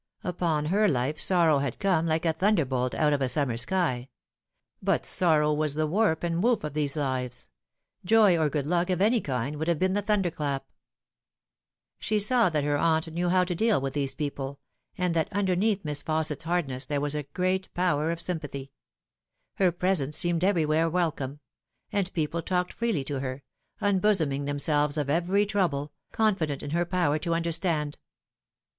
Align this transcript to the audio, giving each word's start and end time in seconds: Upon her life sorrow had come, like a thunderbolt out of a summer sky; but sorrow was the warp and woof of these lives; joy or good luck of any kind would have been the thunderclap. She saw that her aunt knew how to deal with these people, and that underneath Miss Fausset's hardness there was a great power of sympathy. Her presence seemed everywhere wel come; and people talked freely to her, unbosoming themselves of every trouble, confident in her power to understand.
Upon 0.23 0.65
her 0.65 0.87
life 0.87 1.19
sorrow 1.19 1.59
had 1.59 1.77
come, 1.77 2.07
like 2.07 2.25
a 2.25 2.33
thunderbolt 2.33 2.95
out 2.95 3.13
of 3.13 3.21
a 3.21 3.29
summer 3.29 3.55
sky; 3.55 4.09
but 4.81 5.05
sorrow 5.05 5.53
was 5.53 5.75
the 5.75 5.85
warp 5.85 6.23
and 6.23 6.41
woof 6.41 6.63
of 6.63 6.73
these 6.73 6.97
lives; 6.97 7.49
joy 8.03 8.35
or 8.35 8.49
good 8.49 8.65
luck 8.65 8.89
of 8.89 8.99
any 8.99 9.21
kind 9.21 9.57
would 9.57 9.67
have 9.67 9.77
been 9.77 9.93
the 9.93 10.01
thunderclap. 10.01 10.65
She 11.99 12.17
saw 12.17 12.49
that 12.49 12.63
her 12.63 12.79
aunt 12.79 13.13
knew 13.13 13.29
how 13.29 13.43
to 13.43 13.53
deal 13.53 13.79
with 13.79 13.93
these 13.93 14.15
people, 14.15 14.59
and 14.97 15.13
that 15.13 15.31
underneath 15.31 15.85
Miss 15.85 16.01
Fausset's 16.01 16.45
hardness 16.45 16.87
there 16.87 16.99
was 16.99 17.13
a 17.13 17.21
great 17.21 17.71
power 17.75 18.09
of 18.09 18.19
sympathy. 18.19 18.71
Her 19.57 19.71
presence 19.71 20.17
seemed 20.17 20.43
everywhere 20.43 20.89
wel 20.89 21.11
come; 21.11 21.41
and 21.91 22.11
people 22.13 22.41
talked 22.41 22.73
freely 22.73 23.03
to 23.03 23.19
her, 23.19 23.43
unbosoming 23.79 24.45
themselves 24.45 24.97
of 24.97 25.11
every 25.11 25.45
trouble, 25.45 25.93
confident 26.11 26.63
in 26.63 26.71
her 26.71 26.85
power 26.85 27.19
to 27.19 27.35
understand. 27.35 27.99